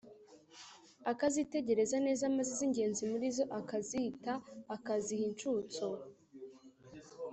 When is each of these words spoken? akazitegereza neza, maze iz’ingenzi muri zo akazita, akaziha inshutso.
akazitegereza 1.11 1.97
neza, 2.05 2.23
maze 2.35 2.49
iz’ingenzi 2.55 3.01
muri 3.11 3.27
zo 3.35 3.45
akazita, 3.59 4.33
akaziha 4.75 5.23
inshutso. 5.29 5.85